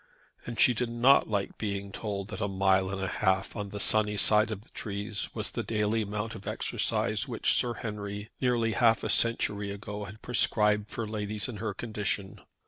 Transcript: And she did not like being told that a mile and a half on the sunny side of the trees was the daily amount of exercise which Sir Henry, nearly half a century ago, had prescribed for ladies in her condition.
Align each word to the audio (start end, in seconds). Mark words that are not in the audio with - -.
And 0.47 0.59
she 0.59 0.73
did 0.73 0.89
not 0.89 1.29
like 1.29 1.59
being 1.59 1.91
told 1.91 2.29
that 2.29 2.41
a 2.41 2.47
mile 2.47 2.89
and 2.89 2.99
a 3.03 3.07
half 3.07 3.55
on 3.55 3.69
the 3.69 3.79
sunny 3.79 4.17
side 4.17 4.49
of 4.49 4.61
the 4.63 4.71
trees 4.71 5.29
was 5.35 5.51
the 5.51 5.61
daily 5.61 6.01
amount 6.01 6.33
of 6.33 6.47
exercise 6.47 7.27
which 7.27 7.53
Sir 7.53 7.75
Henry, 7.75 8.31
nearly 8.41 8.71
half 8.71 9.03
a 9.03 9.11
century 9.11 9.69
ago, 9.69 10.05
had 10.05 10.23
prescribed 10.23 10.89
for 10.89 11.07
ladies 11.07 11.47
in 11.47 11.57
her 11.57 11.75
condition. 11.75 12.39